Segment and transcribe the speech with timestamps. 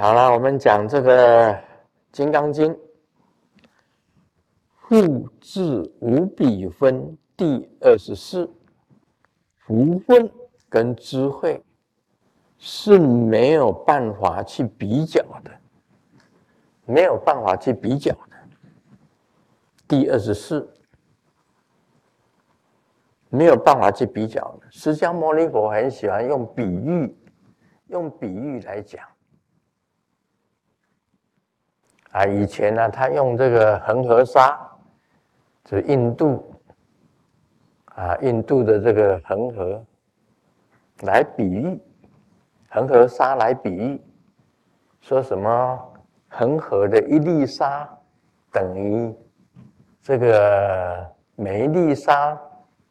[0.00, 1.52] 好了，我们讲这个
[2.12, 2.72] 《金刚经》，
[4.76, 8.48] 复智无比分第二十四，
[9.56, 10.30] 福分
[10.68, 11.60] 跟智慧
[12.58, 15.50] 是没有办法去比较的，
[16.84, 18.36] 没有办法去比较的。
[19.88, 20.72] 第二十四。
[23.30, 24.68] 没有办法去比较的。
[24.70, 27.14] 释迦牟尼佛很喜欢用比喻，
[27.88, 29.04] 用比喻来讲。
[32.12, 34.58] 啊，以前呢，他用这个恒河沙，
[35.64, 36.54] 就印度，
[37.94, 39.84] 啊，印度的这个恒河，
[41.02, 41.80] 来比喻
[42.70, 44.00] 恒河沙来比喻，
[45.00, 45.92] 说什么
[46.28, 47.88] 恒河的一粒沙
[48.50, 49.14] 等于
[50.02, 52.38] 这个每一粒沙。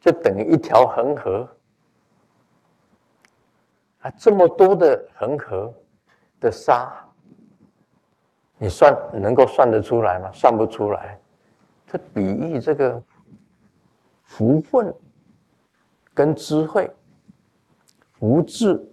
[0.00, 1.46] 就等于一条恒河
[4.00, 4.10] 啊！
[4.16, 5.74] 这么多的恒河
[6.38, 7.04] 的沙，
[8.58, 10.30] 你算能够算得出来吗？
[10.32, 11.18] 算不出来。
[11.86, 13.02] 这比喻这个
[14.24, 14.92] 福分
[16.12, 16.90] 跟智慧，
[18.12, 18.84] 福智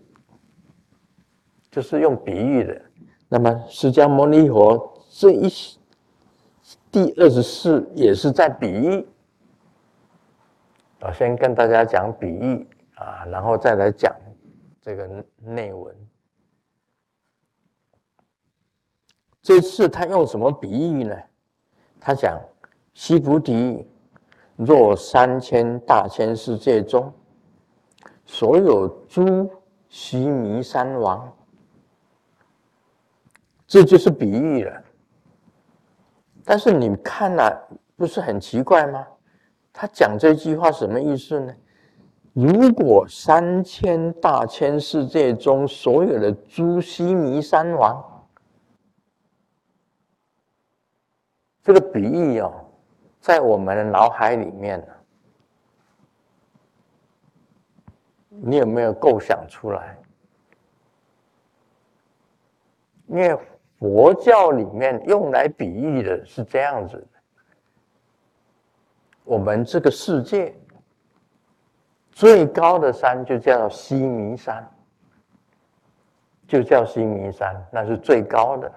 [1.70, 2.82] 就是用比喻的。
[3.28, 5.50] 那么释迦牟尼佛这一
[6.92, 9.06] 第二十四也是在比喻。
[11.02, 14.16] 我先跟大家讲比喻啊，然后再来讲
[14.80, 15.94] 这个内文。
[19.46, 21.16] 这次他用什么比喻呢？
[22.00, 22.36] 他讲：
[22.96, 23.88] 西菩提，
[24.56, 27.14] 若三千大千世界中，
[28.26, 29.48] 所有诸
[29.88, 31.32] 须弥山王，
[33.68, 34.84] 这就是比喻了。
[36.44, 39.06] 但是你看了，不是很奇怪吗？
[39.72, 41.54] 他讲这句话什么意思呢？
[42.34, 48.15] 如果三千大千世界中所有的诸须弥山王，
[51.66, 52.64] 这个比喻哦，
[53.20, 54.88] 在我们的脑海里面，
[58.30, 59.98] 你有没有构想出来？
[63.08, 63.36] 因为
[63.80, 67.04] 佛教里面用来比喻的是这样子。
[69.24, 70.56] 我们这个世界
[72.12, 74.72] 最高的山就叫西弥山，
[76.48, 78.72] 就叫西弥山，那是最高的。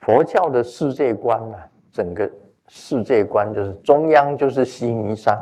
[0.00, 1.58] 佛教的世界观呢，
[1.92, 2.30] 整个
[2.68, 5.38] 世界观就是中央就是西弥山，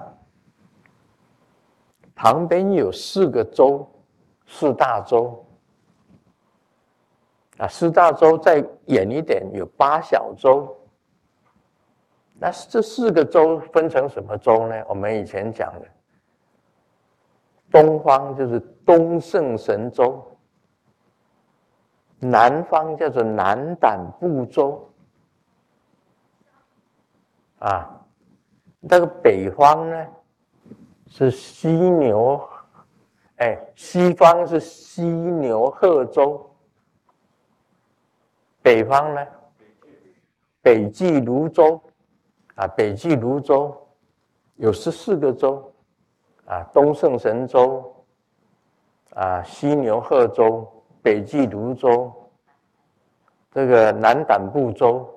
[2.15, 3.89] 旁边有四个洲，
[4.47, 5.45] 四大洲。
[7.59, 10.77] 啊，四大洲再远一点有八小洲。
[12.39, 14.81] 那这四个州分成什么州呢？
[14.89, 15.87] 我们以前讲的，
[17.69, 20.25] 东方就是东胜神州，
[22.21, 24.89] 南方叫做南胆部洲，
[27.59, 28.01] 啊，
[28.81, 30.06] 那个北方呢
[31.06, 32.41] 是犀牛，
[33.37, 36.51] 哎，西方是犀牛贺州，
[38.62, 39.27] 北方呢，
[40.62, 41.81] 北俱泸州。
[42.55, 43.73] 啊，北俱泸州
[44.56, 45.73] 有十四个州，
[46.45, 48.05] 啊，东胜神州，
[49.15, 50.69] 啊，西牛贺州，
[51.03, 52.13] 北俱泸州，
[53.51, 55.09] 这个南胆部州，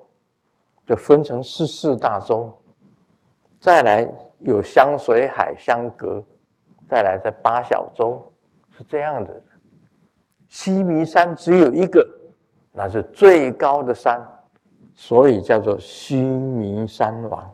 [0.86, 2.52] 就分成四四大洲。
[3.60, 4.08] 再来
[4.40, 6.22] 有湘水海相隔，
[6.88, 8.32] 再来在八小洲，
[8.76, 9.42] 是这样的。
[10.48, 12.06] 西弥山只有一个，
[12.72, 14.20] 那是最高的山。
[14.94, 17.50] 所以叫做须弥山王。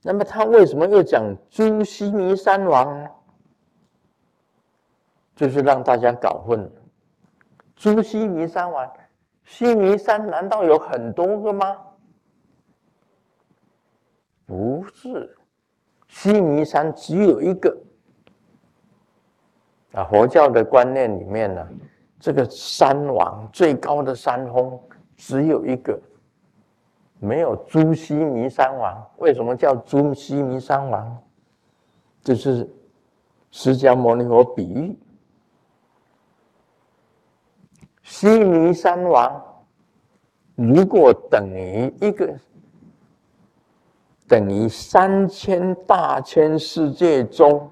[0.00, 3.10] 那么他为什么又讲诸须弥山王呢？
[5.34, 6.70] 就是让大家搞混了。
[7.76, 8.90] 诸须弥山王，
[9.42, 11.76] 须弥山难道有很多个吗？
[14.46, 15.36] 不是，
[16.06, 17.76] 须弥山只有一个。
[19.92, 21.68] 啊，佛教的观念里面呢？
[22.20, 24.80] 这个山王最高的山峰
[25.16, 26.00] 只有一个，
[27.18, 29.10] 没有朱熹弥山王。
[29.18, 31.22] 为什么叫朱熹弥山王？
[32.22, 32.66] 就是
[33.50, 34.98] 释迦牟尼佛比喻，
[38.04, 39.64] 西弥山王
[40.54, 42.38] 如果等于一个，
[44.28, 47.68] 等于三千大千世界中，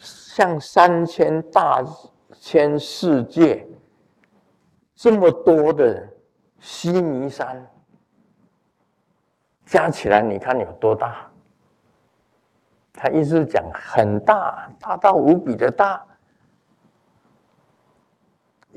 [0.00, 1.84] 像三千大。
[2.40, 3.66] 千世界
[4.94, 6.08] 这么多的
[6.60, 7.68] 西弥山
[9.66, 11.28] 加起来，你看有多大？
[12.92, 16.06] 他意思讲很大，大到无比的大，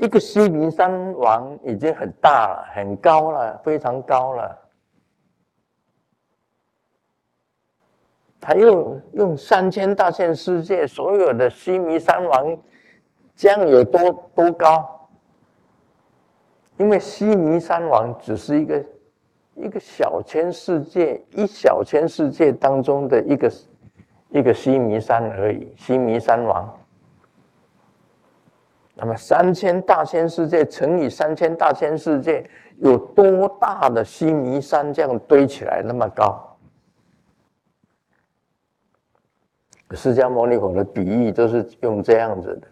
[0.01, 4.57] 一个西明山王已经很大了，很高了，非常高了。
[8.39, 12.57] 他用用三千大千世界所有的西弥山王，
[13.36, 15.07] 这样有多多高？
[16.77, 18.86] 因为西弥山王只是一个
[19.53, 23.51] 一个小千世界，一小千世界当中的一个
[24.30, 25.71] 一个西弥山而已。
[25.77, 26.75] 西弥山王，
[28.95, 32.47] 那么三千大千世界乘以三千大千世界，
[32.77, 36.47] 有多大的西弥山这样堆起来那么高？
[39.93, 42.67] 释迦牟尼佛的比喻都是用这样子的，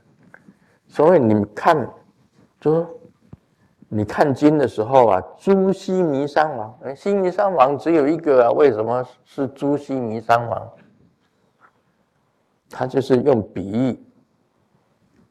[0.87, 1.89] 所以你们看，
[2.61, 2.87] 就
[3.89, 10.69] 你看经的时候啊，诸西弥山王，西弥山王只有一个啊，为什么是诸西弥山王？
[12.69, 13.99] 他就是用比喻，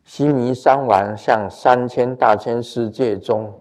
[0.08, 3.52] 西弥山王像三千大千世界中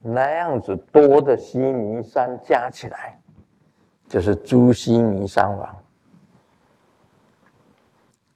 [0.00, 3.20] 那样子多的西弥山加起来，
[4.08, 5.76] 就是诸西弥山王。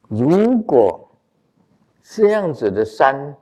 [0.06, 1.08] 如果
[2.02, 3.34] 这样子的山，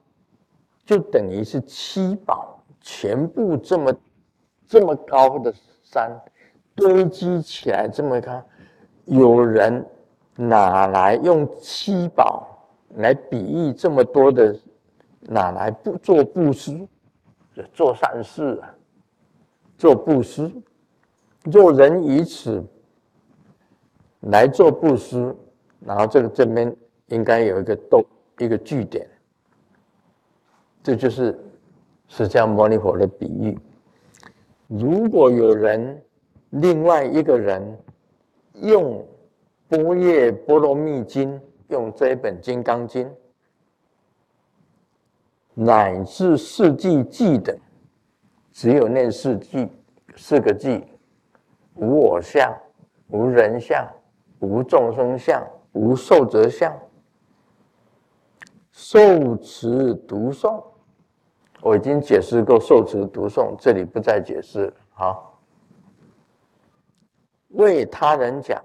[0.87, 3.93] 就等于是七宝全部这么
[4.69, 5.53] 这么高的
[5.83, 6.17] 山
[6.77, 8.41] 堆积起来这么高，
[9.07, 9.85] 有人
[10.37, 12.47] 哪来用七宝
[12.97, 14.57] 来比喻这么多的？
[15.25, 16.77] 哪来不做布施？
[17.73, 18.75] 做善事啊，
[19.79, 20.51] 做布施，
[21.45, 22.65] 若人以此
[24.21, 25.35] 来做布施。
[25.79, 26.75] 然后这个这边
[27.07, 28.05] 应该有一个逗
[28.39, 29.09] 一个句点，
[30.83, 31.39] 这就是
[32.09, 33.59] 释迦牟尼佛的比喻。
[34.67, 36.03] 如果有人
[36.51, 37.63] 另外一个人
[38.55, 38.95] 用
[39.69, 41.33] 《波叶波罗蜜经》，
[41.73, 43.09] 用这一本《金刚经》，
[45.55, 47.59] 乃至四季记的，
[48.53, 49.69] 只有那四季
[50.15, 50.87] 四个季，
[51.75, 52.57] 无我相，
[53.09, 53.85] 无人相，
[54.39, 55.45] 无众生相。
[55.75, 56.71] 无受则相，
[58.73, 60.63] 受持读诵，
[61.63, 64.71] 我已经解释过受持读诵，这里不再解释。
[64.91, 65.41] 好，
[67.53, 68.63] 为他人讲，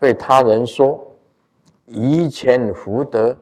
[0.00, 1.00] 为他人说，
[1.90, 3.36] 一千福德，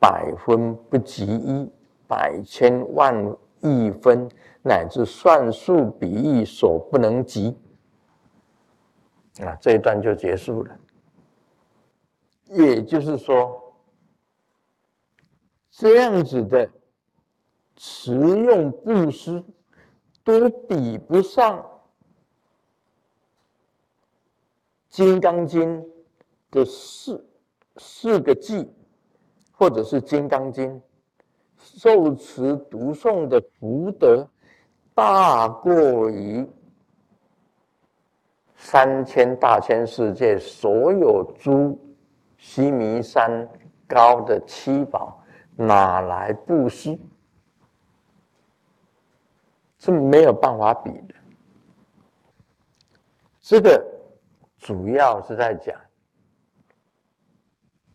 [0.00, 1.70] 百分不及一，
[2.08, 4.28] 百千万亿分，
[4.62, 7.56] 乃至算术比喻所不能及。
[9.40, 10.78] 啊，这一段就结束了。
[12.46, 13.74] 也就是说，
[15.70, 16.70] 这样子的
[17.76, 19.42] 持用布施，
[20.24, 21.58] 都比不上
[24.88, 25.82] 《金刚经》
[26.50, 27.26] 的四
[27.76, 28.68] 四个偈，
[29.52, 30.70] 或者是《金刚经》
[31.56, 34.28] 受持读诵的福德，
[34.94, 36.46] 大过于
[38.56, 41.78] 三千大千世界所有诸。
[42.44, 43.48] 须弥山
[43.86, 45.22] 高的七宝，
[45.54, 46.98] 哪来布施？
[49.78, 51.14] 是没有办法比的。
[53.40, 53.80] 这个
[54.58, 55.80] 主要是在讲，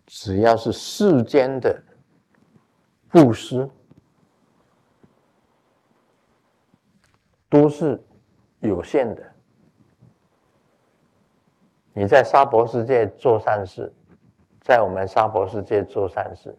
[0.08, 1.80] 只要是世间的
[3.10, 3.70] 布施，
[7.48, 8.04] 都是
[8.60, 9.24] 有限的。
[11.94, 13.94] 你在沙婆世界做善事。
[14.62, 16.54] 在我们沙婆世界做善事，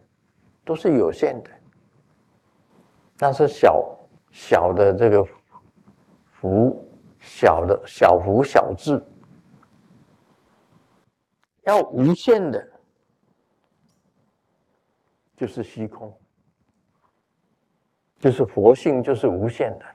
[0.65, 1.51] 都是有限的。
[3.15, 3.95] 但是小
[4.31, 5.23] 小的这个
[6.31, 6.83] 福，
[7.19, 8.99] 小的小福小智，
[11.65, 12.67] 要无限的，
[15.39, 16.13] 就是虚空，
[18.19, 19.93] 就是佛性，就是无限的了。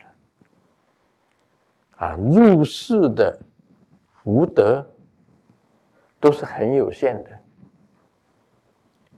[2.06, 3.38] 啊，入世的
[4.22, 4.82] 福德
[6.18, 7.38] 都是很有限的。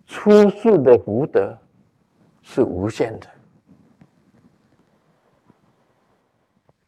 [0.04, 1.56] 出世的福德
[2.42, 3.28] 是无限的。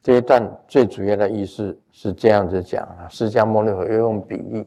[0.02, 4.66] 这一段最主要的意思是这样子讲啊，释迦牟尼佛又用比喻，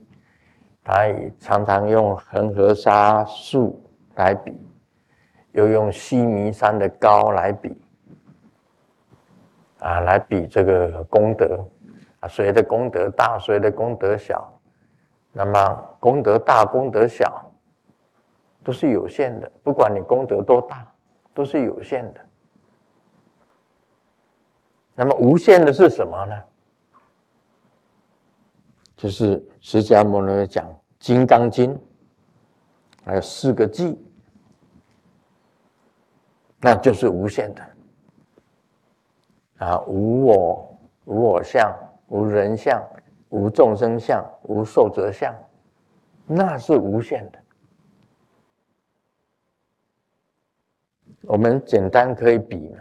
[0.82, 3.84] 他常常用恒河沙数
[4.22, 4.56] 来比，
[5.54, 7.76] 又用西弥山的高来比，
[9.80, 11.68] 啊，来比这个功德
[12.20, 14.48] 啊，谁的功德大，谁的功德小，
[15.32, 17.48] 那么功德大，功德小。
[18.64, 20.86] 都是有限的，不管你功德多大，
[21.34, 22.22] 都是有限的。
[24.94, 26.36] 那么无限的是什么呢？
[28.96, 30.64] 就是释迦牟尼讲
[31.00, 31.74] 《金刚经》，
[33.04, 33.98] 还有四个偈，
[36.62, 37.68] 那就是无限的。
[39.66, 41.72] 啊，无我，无我相，
[42.08, 42.82] 无人相，
[43.30, 45.36] 无众生相，无寿者相，
[46.26, 47.40] 那是无限的。
[51.24, 52.80] 我们简单可以比呢，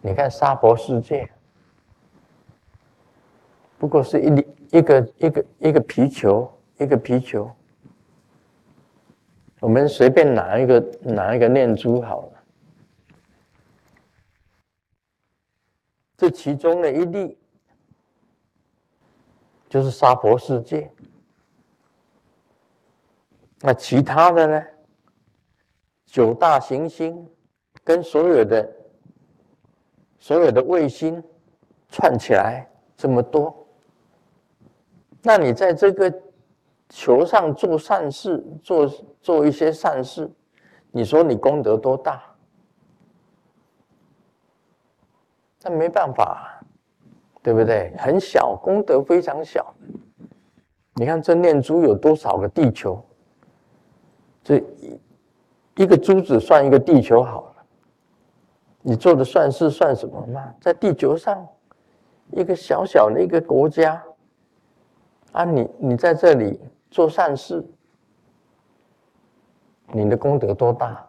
[0.00, 1.28] 你看沙婆世界，
[3.78, 7.48] 不过是一粒一个一个一个皮球，一个皮球。
[9.60, 12.35] 我们随便拿一个拿一个念珠好了。
[16.16, 17.38] 这其中的一粒，
[19.68, 20.90] 就是沙婆世界。
[23.60, 24.66] 那其他的呢？
[26.06, 27.28] 九大行星
[27.84, 28.76] 跟所有的
[30.18, 31.22] 所有的卫星
[31.88, 33.66] 串起来这么多，
[35.22, 36.10] 那你在这个
[36.88, 38.86] 球上做善事，做
[39.20, 40.30] 做一些善事，
[40.90, 42.22] 你说你功德多大？
[45.68, 46.62] 那没办法，
[47.42, 47.92] 对不对？
[47.98, 49.74] 很小，功德非常小。
[50.94, 53.04] 你看这念珠有多少个地球？
[54.44, 55.00] 这一
[55.78, 57.66] 一个珠子算一个地球好了。
[58.80, 60.54] 你做的善事算什么嘛？
[60.60, 61.44] 在地球上，
[62.30, 64.00] 一个小小的一个国家，
[65.32, 66.60] 啊，你你在这里
[66.92, 67.68] 做善事，
[69.88, 71.04] 你的功德多大？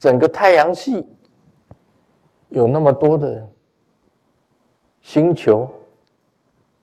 [0.00, 1.06] 整个太阳系。
[2.52, 3.48] 有那么多的
[5.00, 5.68] 星球，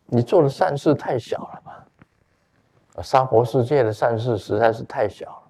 [0.07, 1.85] 你做的善事太小了吧？
[3.03, 5.43] 娑婆世界的善事实在是太小了。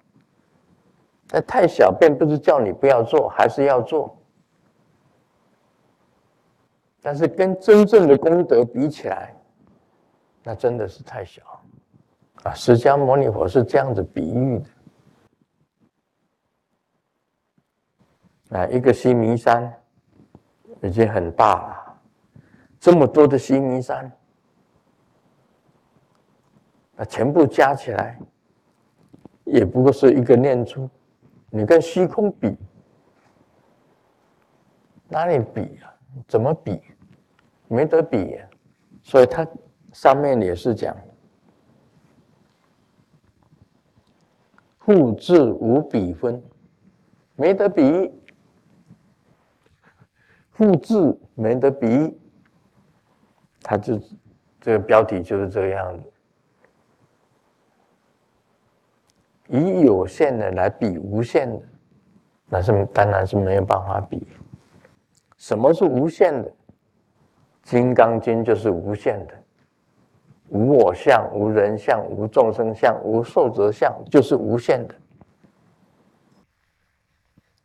[1.32, 4.16] 那太小，并不是叫你不要做，还是要做。
[7.00, 9.34] 但是跟真正的功德比起来，
[10.42, 11.42] 那真的是太小。
[12.42, 14.58] 啊，释迦牟尼佛是这样子比喻
[18.50, 18.58] 的。
[18.58, 19.79] 啊，一个西弥山。
[20.82, 22.00] 已经很大了，
[22.78, 24.10] 这么多的西弥山，
[26.96, 28.18] 那全部加起来，
[29.44, 30.88] 也不过是一个念珠。
[31.50, 32.56] 你跟虚空比，
[35.08, 35.92] 哪里比啊？
[36.28, 36.80] 怎么比？
[37.68, 38.38] 没得比。
[39.02, 39.46] 所以它
[39.92, 40.96] 上面也是讲，
[44.78, 46.40] 互质无比分，
[47.34, 48.12] 没得比。
[50.60, 50.94] 复制
[51.34, 52.14] 没得比，
[53.62, 53.98] 他就
[54.60, 56.12] 这个标题就是这个样子，
[59.48, 61.62] 以有限的来比无限的，
[62.50, 64.26] 那是当然是没有办法比。
[65.38, 66.50] 什么是无限的？
[67.62, 69.34] 《金刚经》就是无限的，
[70.50, 74.94] 无我相、无人相、无众生相、无寿者相，就是无限的。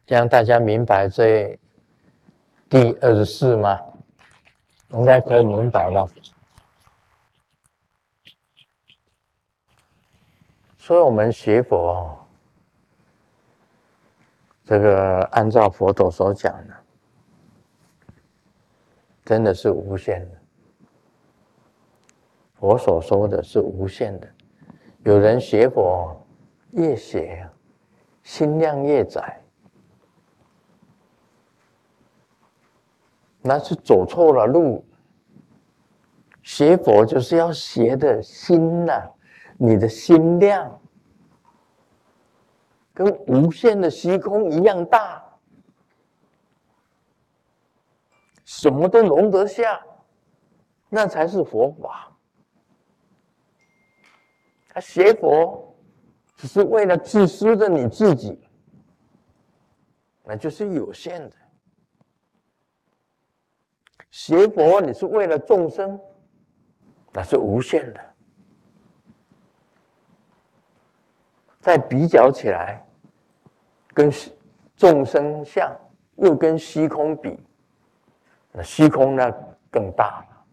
[0.05, 1.59] 这样大家明白这。
[2.69, 3.79] 第二十四吗？
[4.89, 6.07] 应该可以明白了。
[10.77, 12.17] 所以，我们学佛，
[14.63, 16.73] 这个按照佛陀所讲的，
[19.23, 20.37] 真的是无限的。
[22.53, 24.27] 佛所说的是无限的。
[25.03, 26.19] 有人学佛，
[26.71, 27.47] 越学
[28.23, 29.39] 心量越窄。
[33.47, 34.83] 那是走错了路。
[36.41, 39.11] 学佛就是要学的心呐，
[39.57, 40.81] 你的心量
[42.91, 45.23] 跟无限的虚空一样大，
[48.45, 49.79] 什么都容得下，
[50.89, 52.11] 那才是佛法。
[54.69, 55.75] 他学佛
[56.35, 58.39] 只是为了自私的你自己，
[60.23, 61.35] 那就是有限的。
[64.15, 65.99] 学佛，你是为了众生，
[67.11, 67.99] 那是无限的。
[71.59, 72.81] 再比较起来，
[73.93, 74.09] 跟
[74.77, 75.69] 众生相，
[76.15, 77.37] 又跟虚空比，
[78.53, 79.29] 那虚空那
[79.69, 80.45] 更大了。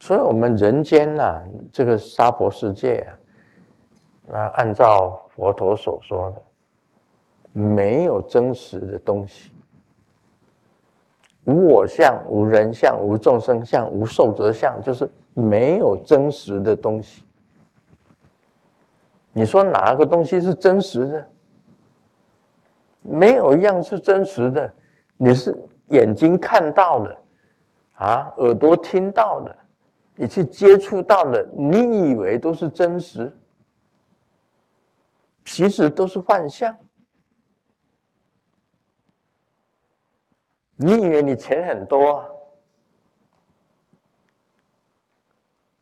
[0.00, 3.18] 所以，我们人间呐，这个娑婆世界啊，
[4.28, 6.42] 那按照佛陀所说的。
[7.52, 9.52] 没有真实的东西，
[11.44, 17.24] 无我相、无人相、无众生相、无寿者相，就是没有真实的东西。
[19.32, 21.28] 你说哪个东西是真实的？
[23.02, 24.72] 没有一样是真实的。
[25.16, 25.56] 你是
[25.88, 27.18] 眼睛看到的，
[27.94, 29.56] 啊，耳朵听到的，
[30.16, 33.30] 你去接触到的，你以为都是真实，
[35.44, 36.76] 其实都是幻象。
[40.82, 42.28] 你以为你钱很多，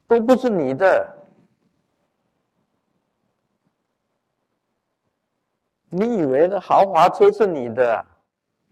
[0.07, 1.17] 都不是你的。
[5.89, 8.07] 你以为的豪华车是你的，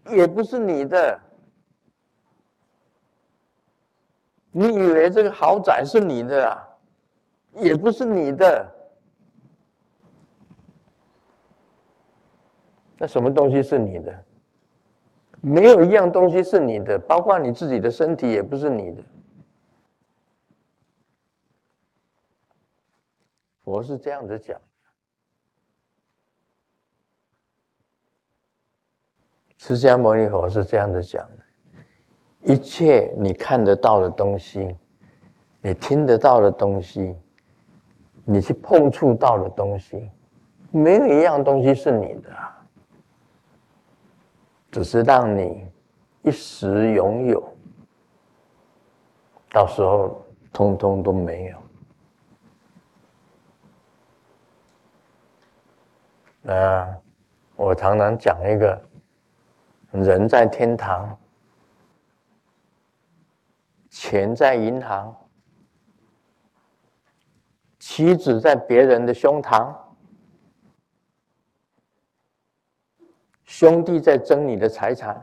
[0.05, 1.19] 也不是你的。
[4.51, 6.77] 你以为这个豪宅是你的，
[7.53, 8.75] 也不是你的。
[12.97, 14.25] 那什么东西是你的？
[15.41, 19.03] 没有一样东西是你的，包括你自己的身体也不是你的。
[23.63, 24.59] 佛是这样子讲。
[29.57, 34.75] 释迦牟尼佛是这样子讲的：一切你看得到的东西，
[35.61, 37.15] 你听得到的东西，
[38.25, 40.09] 你去碰触到的东西，
[40.71, 42.31] 没有一样东西是你的，
[44.71, 45.67] 只是让你
[46.21, 47.57] 一时拥有，
[49.49, 51.57] 到时候通通都没有。
[56.41, 56.97] 那
[57.55, 58.85] 我常常讲一个。
[59.91, 61.17] 人在天堂，
[63.89, 65.15] 钱在银行，
[67.79, 69.75] 妻子在别人的胸膛，
[73.49, 75.19] 兄弟在争你的财产。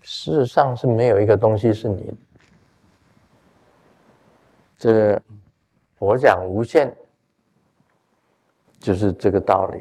[0.00, 2.14] 世上是没有一个东西是你的。
[4.76, 5.22] 这个
[6.00, 6.92] 我讲无限，
[8.80, 9.80] 就是这个道理。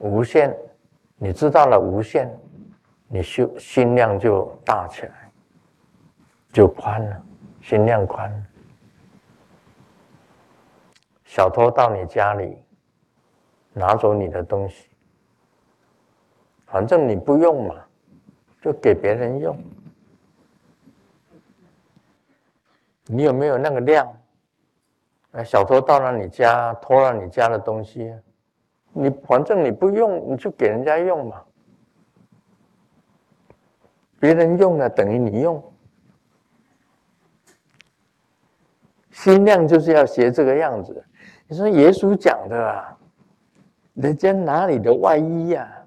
[0.00, 0.52] 无限，
[1.14, 2.28] 你知道了无限，
[3.06, 5.30] 你修心量就大起来，
[6.52, 7.22] 就宽了，
[7.62, 8.28] 心量宽。
[11.24, 12.60] 小偷到你家里，
[13.78, 14.88] 拿走你的东西，
[16.66, 17.76] 反正你不用嘛，
[18.60, 19.56] 就给别人用。
[23.06, 24.12] 你有没有那个量？
[25.32, 28.12] 哎，小偷到了你家，偷了你家的东西。
[28.92, 31.42] 你反正你不用，你就给人家用嘛。
[34.18, 35.62] 别人用了等于你用，
[39.12, 41.04] 心量就是要学这个样子。
[41.46, 42.97] 你说耶稣讲的啊，
[44.00, 45.86] 人家拿你的外衣呀，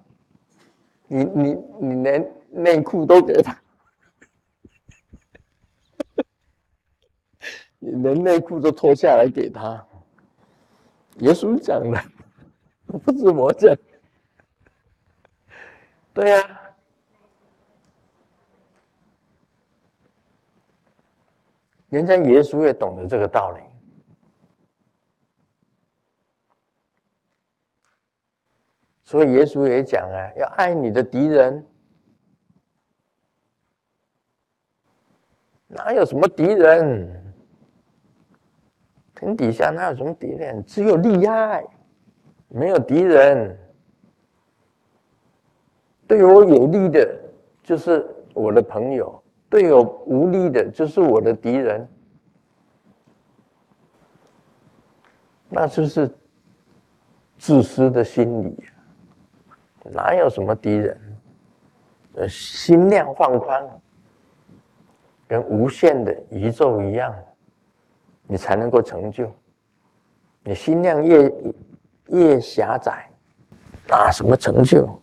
[1.07, 3.57] 你你你连内裤都给他，
[7.79, 9.85] 你连内裤都脱下来给他。
[11.19, 12.01] 耶稣讲的。
[13.05, 13.73] 不是我讲，
[16.13, 16.61] 对呀，
[21.87, 23.61] 人家耶稣也懂得这个道理，
[29.11, 31.65] 所以耶稣也讲啊，要爱你的敌人，
[35.67, 37.33] 哪有什么敌人？
[39.13, 40.63] 天底下哪有什么敌人？
[40.63, 41.61] 只有利害。
[42.47, 43.57] 没有敌人，
[46.07, 47.19] 对我有利的，
[47.61, 51.85] 就是我的朋友；对我无利的，就是我的敌人。
[55.49, 56.09] 那就是
[57.37, 58.63] 自私的心理，
[59.83, 60.99] 哪有什么敌人？
[62.15, 63.67] 呃，心量放宽，
[65.27, 67.15] 跟无限的宇宙一样，
[68.27, 69.31] 你才能够成就。
[70.43, 71.33] 你心量越……
[72.07, 73.09] 越狭窄，
[73.87, 75.00] 哪，什么成就？